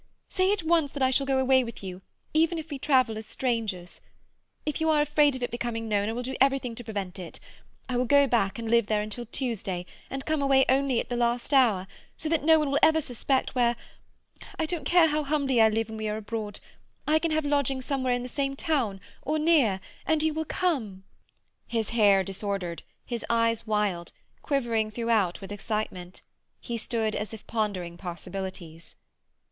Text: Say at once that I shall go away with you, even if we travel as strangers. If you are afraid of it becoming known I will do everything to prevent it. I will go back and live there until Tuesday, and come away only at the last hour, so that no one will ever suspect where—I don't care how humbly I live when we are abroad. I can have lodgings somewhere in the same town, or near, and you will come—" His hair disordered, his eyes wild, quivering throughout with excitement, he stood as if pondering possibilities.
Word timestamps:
Say 0.29 0.51
at 0.51 0.63
once 0.63 0.91
that 0.93 1.03
I 1.03 1.11
shall 1.11 1.27
go 1.27 1.37
away 1.37 1.63
with 1.63 1.83
you, 1.83 2.01
even 2.33 2.57
if 2.57 2.71
we 2.71 2.79
travel 2.79 3.19
as 3.19 3.27
strangers. 3.27 4.01
If 4.65 4.81
you 4.81 4.89
are 4.89 4.99
afraid 4.99 5.35
of 5.35 5.43
it 5.43 5.51
becoming 5.51 5.87
known 5.87 6.09
I 6.09 6.13
will 6.13 6.23
do 6.23 6.35
everything 6.41 6.73
to 6.73 6.83
prevent 6.83 7.19
it. 7.19 7.39
I 7.87 7.97
will 7.97 8.05
go 8.05 8.25
back 8.25 8.57
and 8.57 8.67
live 8.67 8.87
there 8.87 9.03
until 9.03 9.27
Tuesday, 9.27 9.85
and 10.09 10.25
come 10.25 10.41
away 10.41 10.65
only 10.67 10.99
at 10.99 11.09
the 11.09 11.15
last 11.15 11.53
hour, 11.53 11.85
so 12.17 12.27
that 12.29 12.43
no 12.43 12.57
one 12.57 12.71
will 12.71 12.79
ever 12.81 12.99
suspect 12.99 13.53
where—I 13.53 14.65
don't 14.65 14.85
care 14.85 15.05
how 15.05 15.23
humbly 15.23 15.61
I 15.61 15.69
live 15.69 15.87
when 15.87 15.97
we 15.97 16.09
are 16.09 16.17
abroad. 16.17 16.59
I 17.07 17.19
can 17.19 17.29
have 17.29 17.45
lodgings 17.45 17.85
somewhere 17.85 18.15
in 18.15 18.23
the 18.23 18.27
same 18.27 18.55
town, 18.55 18.99
or 19.21 19.37
near, 19.37 19.79
and 20.07 20.23
you 20.23 20.33
will 20.33 20.45
come—" 20.45 21.03
His 21.67 21.91
hair 21.91 22.23
disordered, 22.23 22.81
his 23.05 23.23
eyes 23.29 23.67
wild, 23.67 24.11
quivering 24.41 24.89
throughout 24.89 25.41
with 25.41 25.51
excitement, 25.51 26.23
he 26.59 26.75
stood 26.75 27.15
as 27.15 27.35
if 27.35 27.45
pondering 27.45 27.97
possibilities. 27.97 28.95